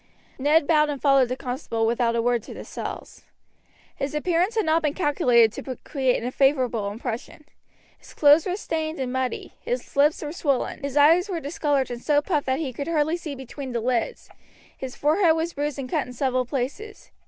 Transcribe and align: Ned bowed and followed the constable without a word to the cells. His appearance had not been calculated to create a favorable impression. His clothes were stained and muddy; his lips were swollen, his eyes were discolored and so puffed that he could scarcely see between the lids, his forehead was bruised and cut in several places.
Ned 0.39 0.65
bowed 0.65 0.89
and 0.89 0.99
followed 0.99 1.29
the 1.29 1.35
constable 1.37 1.85
without 1.85 2.15
a 2.15 2.23
word 2.23 2.41
to 2.41 2.55
the 2.55 2.65
cells. 2.65 3.21
His 3.95 4.15
appearance 4.15 4.55
had 4.55 4.65
not 4.65 4.81
been 4.81 4.95
calculated 4.95 5.53
to 5.63 5.77
create 5.83 6.23
a 6.23 6.31
favorable 6.31 6.89
impression. 6.89 7.45
His 7.99 8.15
clothes 8.15 8.47
were 8.47 8.55
stained 8.55 8.99
and 8.99 9.13
muddy; 9.13 9.53
his 9.61 9.95
lips 9.95 10.23
were 10.23 10.31
swollen, 10.31 10.81
his 10.81 10.97
eyes 10.97 11.29
were 11.29 11.39
discolored 11.39 11.91
and 11.91 12.01
so 12.01 12.19
puffed 12.19 12.47
that 12.47 12.57
he 12.57 12.73
could 12.73 12.87
scarcely 12.87 13.15
see 13.15 13.35
between 13.35 13.73
the 13.73 13.79
lids, 13.79 14.27
his 14.75 14.95
forehead 14.95 15.35
was 15.35 15.53
bruised 15.53 15.77
and 15.77 15.87
cut 15.87 16.07
in 16.07 16.13
several 16.13 16.45
places. 16.47 17.11